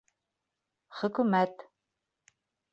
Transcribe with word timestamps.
Хөкүмәт. 1.01 1.63